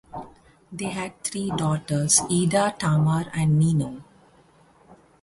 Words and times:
They 0.71 0.85
had 0.87 1.23
three 1.23 1.51
daughters: 1.55 2.21
Ida, 2.21 2.73
Tamar 2.79 3.27
and 3.35 3.59
Nino. 3.59 4.01